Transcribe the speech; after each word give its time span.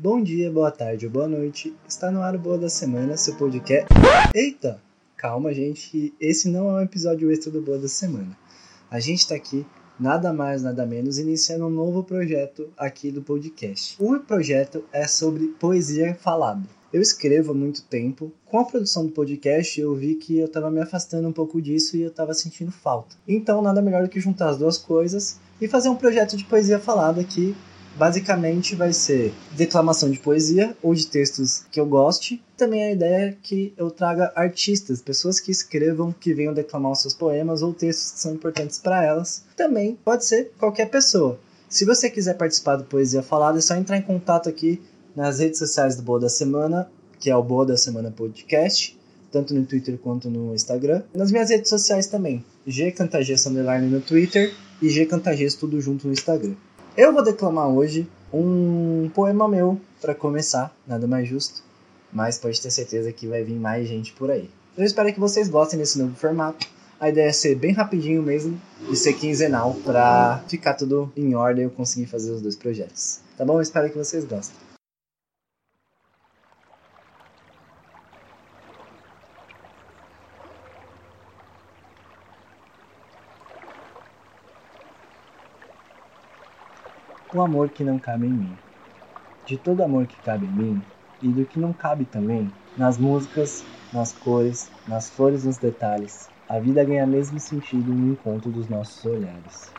Bom 0.00 0.22
dia, 0.22 0.48
boa 0.48 0.70
tarde 0.70 1.06
ou 1.06 1.10
boa 1.10 1.26
noite. 1.26 1.74
Está 1.88 2.08
no 2.08 2.22
ar 2.22 2.36
o 2.36 2.38
Boa 2.38 2.56
da 2.56 2.68
Semana, 2.68 3.16
seu 3.16 3.34
podcast. 3.34 3.88
Eita! 4.32 4.80
Calma, 5.16 5.52
gente, 5.52 6.14
esse 6.20 6.48
não 6.48 6.70
é 6.70 6.74
um 6.74 6.84
episódio 6.84 7.28
extra 7.32 7.50
do 7.50 7.60
Boa 7.60 7.80
da 7.80 7.88
Semana. 7.88 8.38
A 8.88 9.00
gente 9.00 9.18
está 9.18 9.34
aqui, 9.34 9.66
nada 9.98 10.32
mais, 10.32 10.62
nada 10.62 10.86
menos, 10.86 11.18
iniciando 11.18 11.66
um 11.66 11.70
novo 11.70 12.04
projeto 12.04 12.68
aqui 12.76 13.10
do 13.10 13.22
podcast. 13.22 13.96
O 13.98 14.20
projeto 14.20 14.84
é 14.92 15.04
sobre 15.08 15.48
poesia 15.58 16.14
falada. 16.14 16.62
Eu 16.92 17.02
escrevo 17.02 17.50
há 17.50 17.54
muito 17.56 17.82
tempo. 17.82 18.32
Com 18.46 18.60
a 18.60 18.64
produção 18.64 19.04
do 19.04 19.10
podcast, 19.10 19.80
eu 19.80 19.96
vi 19.96 20.14
que 20.14 20.38
eu 20.38 20.46
estava 20.46 20.70
me 20.70 20.80
afastando 20.80 21.26
um 21.26 21.32
pouco 21.32 21.60
disso 21.60 21.96
e 21.96 22.02
eu 22.02 22.08
estava 22.10 22.32
sentindo 22.34 22.70
falta. 22.70 23.16
Então, 23.26 23.60
nada 23.60 23.82
melhor 23.82 24.04
do 24.04 24.08
que 24.08 24.20
juntar 24.20 24.50
as 24.50 24.58
duas 24.58 24.78
coisas 24.78 25.40
e 25.60 25.66
fazer 25.66 25.88
um 25.88 25.96
projeto 25.96 26.36
de 26.36 26.44
poesia 26.44 26.78
falada 26.78 27.20
aqui 27.20 27.52
Basicamente 27.98 28.76
vai 28.76 28.92
ser 28.92 29.34
declamação 29.56 30.08
de 30.08 30.20
poesia 30.20 30.76
ou 30.80 30.94
de 30.94 31.04
textos 31.04 31.64
que 31.68 31.80
eu 31.80 31.84
goste. 31.84 32.40
Também 32.56 32.84
a 32.84 32.92
ideia 32.92 33.30
é 33.30 33.36
que 33.42 33.74
eu 33.76 33.90
traga 33.90 34.32
artistas, 34.36 35.02
pessoas 35.02 35.40
que 35.40 35.50
escrevam, 35.50 36.12
que 36.12 36.32
venham 36.32 36.54
declamar 36.54 36.92
os 36.92 37.00
seus 37.00 37.12
poemas 37.12 37.60
ou 37.60 37.74
textos 37.74 38.12
que 38.12 38.20
são 38.20 38.34
importantes 38.34 38.78
para 38.78 39.04
elas. 39.04 39.42
Também 39.56 39.98
pode 40.04 40.24
ser 40.24 40.52
qualquer 40.56 40.88
pessoa. 40.88 41.40
Se 41.68 41.84
você 41.84 42.08
quiser 42.08 42.34
participar 42.34 42.76
do 42.76 42.84
Poesia 42.84 43.20
Falada, 43.20 43.58
é 43.58 43.60
só 43.60 43.74
entrar 43.74 43.98
em 43.98 44.02
contato 44.02 44.48
aqui 44.48 44.80
nas 45.16 45.40
redes 45.40 45.58
sociais 45.58 45.96
do 45.96 46.02
Boa 46.02 46.20
da 46.20 46.28
Semana, 46.28 46.88
que 47.18 47.28
é 47.28 47.36
o 47.36 47.42
Boa 47.42 47.66
da 47.66 47.76
Semana 47.76 48.12
Podcast, 48.12 48.96
tanto 49.32 49.52
no 49.52 49.66
Twitter 49.66 49.98
quanto 49.98 50.30
no 50.30 50.54
Instagram. 50.54 51.02
Nas 51.12 51.32
minhas 51.32 51.50
redes 51.50 51.68
sociais 51.68 52.06
também, 52.06 52.44
G 52.64 52.92
Cantages 52.92 53.44
Underline 53.44 53.88
no 53.88 54.00
Twitter 54.00 54.54
e 54.80 54.88
G 54.88 55.04
Cantages 55.04 55.56
tudo 55.56 55.80
junto 55.80 56.06
no 56.06 56.12
Instagram. 56.12 56.54
Eu 56.98 57.12
vou 57.12 57.22
declamar 57.22 57.68
hoje 57.68 58.08
um 58.34 59.08
poema 59.14 59.46
meu 59.46 59.80
para 60.00 60.16
começar, 60.16 60.76
nada 60.84 61.06
mais 61.06 61.28
justo, 61.28 61.62
mas 62.12 62.38
pode 62.38 62.60
ter 62.60 62.72
certeza 62.72 63.12
que 63.12 63.24
vai 63.24 63.44
vir 63.44 63.54
mais 63.54 63.86
gente 63.86 64.12
por 64.14 64.32
aí. 64.32 64.50
Eu 64.76 64.84
espero 64.84 65.12
que 65.12 65.20
vocês 65.20 65.48
gostem 65.48 65.78
desse 65.78 65.96
novo 65.96 66.16
formato. 66.16 66.66
A 66.98 67.08
ideia 67.08 67.28
é 67.28 67.32
ser 67.32 67.54
bem 67.54 67.72
rapidinho 67.72 68.20
mesmo, 68.20 68.60
de 68.90 68.96
ser 68.96 69.12
quinzenal, 69.12 69.76
para 69.84 70.42
ficar 70.48 70.74
tudo 70.74 71.08
em 71.16 71.36
ordem 71.36 71.62
e 71.62 71.66
eu 71.66 71.70
conseguir 71.70 72.06
fazer 72.06 72.32
os 72.32 72.42
dois 72.42 72.56
projetos. 72.56 73.20
Tá 73.36 73.44
bom? 73.44 73.58
Eu 73.58 73.62
espero 73.62 73.88
que 73.88 73.96
vocês 73.96 74.24
gostem. 74.24 74.56
O 87.32 87.42
amor 87.42 87.68
que 87.68 87.84
não 87.84 87.98
cabe 87.98 88.26
em 88.26 88.30
mim. 88.30 88.56
De 89.44 89.58
todo 89.58 89.82
amor 89.82 90.06
que 90.06 90.16
cabe 90.20 90.46
em 90.46 90.50
mim 90.50 90.82
e 91.20 91.28
do 91.28 91.44
que 91.44 91.58
não 91.58 91.72
cabe 91.72 92.04
também, 92.06 92.50
nas 92.76 92.96
músicas, 92.96 93.64
nas 93.92 94.12
cores, 94.12 94.70
nas 94.86 95.10
flores, 95.10 95.44
nos 95.44 95.58
detalhes, 95.58 96.30
a 96.48 96.58
vida 96.58 96.82
ganha 96.84 97.06
mesmo 97.06 97.38
sentido 97.38 97.92
no 97.92 98.12
encontro 98.12 98.50
dos 98.50 98.68
nossos 98.68 99.04
olhares. 99.04 99.70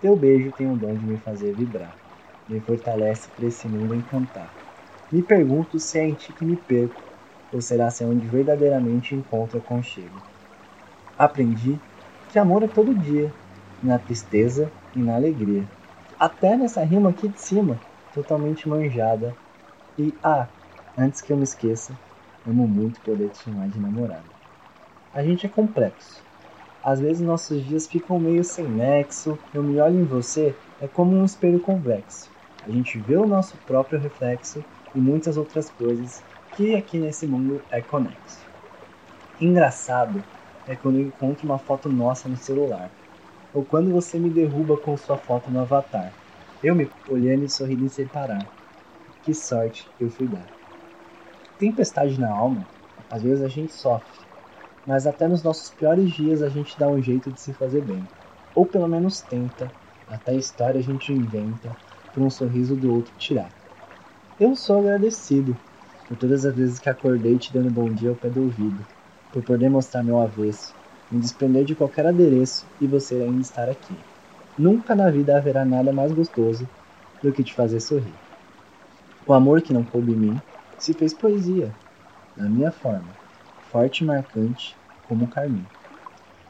Teu 0.00 0.16
beijo 0.16 0.52
tem 0.52 0.68
o 0.68 0.76
dom 0.76 0.96
de 0.96 1.04
me 1.04 1.16
fazer 1.18 1.54
vibrar, 1.54 1.96
me 2.48 2.60
fortalece 2.60 3.28
para 3.34 3.46
esse 3.46 3.66
mundo 3.66 3.94
encantar. 3.94 4.52
Me 5.10 5.22
pergunto 5.22 5.78
se 5.78 5.98
é 5.98 6.06
em 6.06 6.14
ti 6.14 6.32
que 6.32 6.44
me 6.44 6.56
perco, 6.56 7.00
ou 7.52 7.60
será 7.60 7.90
se 7.90 8.04
é 8.04 8.06
onde 8.06 8.26
verdadeiramente 8.28 9.14
encontro 9.14 9.58
aconchego. 9.58 10.16
Aprendi 11.18 11.78
que 12.30 12.38
amor 12.38 12.62
é 12.62 12.68
todo 12.68 12.94
dia, 12.94 13.32
na 13.82 13.98
tristeza 13.98 14.70
e 14.94 15.00
na 15.00 15.16
alegria 15.16 15.66
até 16.22 16.56
nessa 16.56 16.84
rima 16.84 17.10
aqui 17.10 17.26
de 17.26 17.40
cima, 17.40 17.76
totalmente 18.14 18.68
manjada. 18.68 19.34
E 19.98 20.14
ah, 20.22 20.46
antes 20.96 21.20
que 21.20 21.32
eu 21.32 21.36
me 21.36 21.42
esqueça, 21.42 21.92
amo 22.46 22.64
muito 22.64 23.00
poder 23.00 23.28
te 23.30 23.38
chamar 23.38 23.66
de 23.66 23.80
namorada. 23.80 24.22
A 25.12 25.20
gente 25.24 25.46
é 25.46 25.48
complexo. 25.48 26.22
Às 26.80 27.00
vezes 27.00 27.20
nossos 27.20 27.64
dias 27.64 27.88
ficam 27.88 28.20
meio 28.20 28.44
sem 28.44 28.64
nexo. 28.68 29.36
Eu 29.52 29.64
me 29.64 29.80
olho 29.80 29.98
em 29.98 30.04
você 30.04 30.54
é 30.80 30.86
como 30.86 31.12
um 31.12 31.24
espelho 31.24 31.58
convexo. 31.58 32.30
A 32.64 32.70
gente 32.70 32.98
vê 32.98 33.16
o 33.16 33.26
nosso 33.26 33.56
próprio 33.66 33.98
reflexo 33.98 34.64
e 34.94 35.00
muitas 35.00 35.36
outras 35.36 35.70
coisas 35.70 36.22
que 36.54 36.76
aqui 36.76 36.98
nesse 36.98 37.26
mundo 37.26 37.60
é 37.68 37.80
conexo. 37.80 38.46
Engraçado 39.40 40.22
é 40.68 40.76
quando 40.76 41.00
eu 41.00 41.06
encontro 41.08 41.44
uma 41.44 41.58
foto 41.58 41.88
nossa 41.88 42.28
no 42.28 42.36
celular 42.36 42.92
ou 43.52 43.64
quando 43.64 43.90
você 43.90 44.18
me 44.18 44.30
derruba 44.30 44.76
com 44.76 44.96
sua 44.96 45.16
foto 45.18 45.50
no 45.50 45.60
avatar. 45.60 46.12
Eu 46.62 46.74
me 46.74 46.88
olhando 47.08 47.44
e 47.44 47.48
sorrindo 47.48 47.88
sem 47.88 48.06
parar. 48.06 48.48
Que 49.22 49.34
sorte 49.34 49.90
eu 50.00 50.10
fui 50.10 50.26
dar. 50.26 50.48
Tempestade 51.58 52.18
na 52.18 52.30
alma, 52.30 52.66
às 53.10 53.22
vezes 53.22 53.42
a 53.42 53.48
gente 53.48 53.72
sofre, 53.72 54.18
mas 54.86 55.06
até 55.06 55.28
nos 55.28 55.42
nossos 55.42 55.70
piores 55.70 56.10
dias 56.10 56.42
a 56.42 56.48
gente 56.48 56.78
dá 56.78 56.88
um 56.88 57.00
jeito 57.00 57.30
de 57.30 57.40
se 57.40 57.52
fazer 57.52 57.82
bem. 57.82 58.08
Ou 58.54 58.66
pelo 58.66 58.88
menos 58.88 59.20
tenta, 59.20 59.70
até 60.08 60.32
a 60.32 60.36
história 60.36 60.80
a 60.80 60.82
gente 60.82 61.12
inventa 61.12 61.76
para 62.12 62.22
um 62.22 62.30
sorriso 62.30 62.74
do 62.74 62.92
outro 62.92 63.12
tirar. 63.16 63.52
Eu 64.40 64.56
sou 64.56 64.80
agradecido 64.80 65.56
por 66.08 66.16
todas 66.16 66.44
as 66.44 66.54
vezes 66.54 66.78
que 66.78 66.88
acordei 66.88 67.38
te 67.38 67.52
dando 67.52 67.70
bom 67.70 67.92
dia 67.92 68.10
ao 68.10 68.16
pé 68.16 68.28
do 68.28 68.42
ouvido, 68.42 68.84
por 69.30 69.42
poder 69.42 69.70
mostrar 69.70 70.02
meu 70.02 70.20
avesso, 70.20 70.74
me 71.12 71.20
desprender 71.20 71.62
de 71.66 71.74
qualquer 71.74 72.06
adereço 72.06 72.64
e 72.80 72.86
você 72.86 73.16
ainda 73.16 73.42
estar 73.42 73.68
aqui. 73.68 73.94
Nunca 74.56 74.94
na 74.94 75.10
vida 75.10 75.36
haverá 75.36 75.62
nada 75.62 75.92
mais 75.92 76.10
gostoso 76.10 76.66
do 77.22 77.30
que 77.30 77.44
te 77.44 77.52
fazer 77.52 77.80
sorrir. 77.80 78.14
O 79.26 79.34
amor 79.34 79.60
que 79.60 79.74
não 79.74 79.84
coube 79.84 80.12
em 80.12 80.16
mim 80.16 80.42
se 80.78 80.94
fez 80.94 81.12
poesia, 81.12 81.70
na 82.34 82.48
minha 82.48 82.72
forma, 82.72 83.14
forte 83.70 84.02
e 84.02 84.06
marcante 84.06 84.74
como 85.06 85.26
o 85.26 85.28
carmim. 85.28 85.66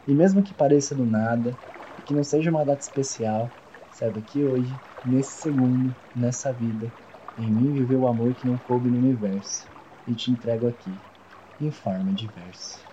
E 0.06 0.15
mesmo 0.15 0.45
que 0.45 0.55
pareça 0.55 0.94
do 0.94 1.05
nada, 1.05 1.56
e 1.99 2.03
que 2.03 2.15
não 2.15 2.23
seja 2.23 2.49
uma 2.49 2.65
data 2.65 2.83
especial, 2.83 3.50
saiba 3.91 4.21
que 4.21 4.44
hoje, 4.44 4.79
nesse 5.05 5.33
segundo, 5.43 5.93
nessa 6.15 6.53
vida, 6.53 6.89
em 7.37 7.50
mim 7.50 7.73
viveu 7.73 8.03
o 8.03 8.06
amor 8.06 8.33
que 8.33 8.47
não 8.47 8.56
coube 8.59 8.89
no 8.89 8.99
universo, 8.99 9.67
e 10.06 10.15
te 10.15 10.31
entrego 10.31 10.69
aqui, 10.69 10.94
em 11.61 11.71
forma 11.73 12.12
de 12.12 12.29
verso. 12.29 12.92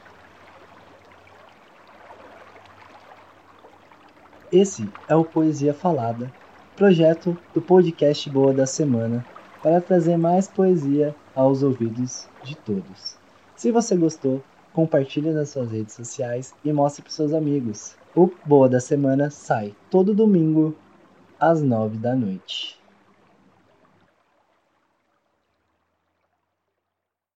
Esse 4.52 4.92
é 5.08 5.16
o 5.16 5.24
Poesia 5.24 5.76
Falada, 5.76 6.28
projeto 6.76 7.38
do 7.54 7.62
podcast 7.62 8.28
Boa 8.32 8.52
da 8.52 8.66
Semana, 8.66 9.24
para 9.62 9.80
trazer 9.80 10.18
mais 10.18 10.48
poesia 10.48 11.16
aos 11.36 11.62
ouvidos 11.62 12.26
de 12.44 12.56
todos. 12.56 13.16
Se 13.56 13.72
você 13.72 13.96
gostou, 13.96 14.42
compartilhe 14.74 15.32
nas 15.32 15.50
suas 15.50 15.70
redes 15.72 15.94
sociais 15.94 16.56
e 16.66 16.74
mostre 16.74 17.04
para 17.04 17.12
seus 17.12 17.32
amigos. 17.32 17.96
O 18.16 18.28
Boa 18.44 18.68
da 18.68 18.80
Semana 18.80 19.30
sai 19.30 19.76
todo 19.88 20.16
domingo 20.16 20.76
às 21.40 21.62
nove 21.62 22.00
da 22.00 22.16
noite. 22.16 22.79